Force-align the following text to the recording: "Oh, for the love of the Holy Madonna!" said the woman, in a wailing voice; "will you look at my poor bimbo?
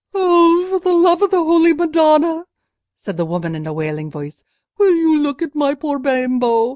"Oh, 0.15 0.65
for 0.67 0.79
the 0.79 0.95
love 0.95 1.21
of 1.21 1.29
the 1.29 1.37
Holy 1.43 1.73
Madonna!" 1.73 2.45
said 2.95 3.17
the 3.17 3.25
woman, 3.25 3.53
in 3.53 3.67
a 3.67 3.73
wailing 3.73 4.09
voice; 4.09 4.43
"will 4.79 4.95
you 4.95 5.15
look 5.19 5.43
at 5.43 5.53
my 5.53 5.75
poor 5.75 5.99
bimbo? 5.99 6.69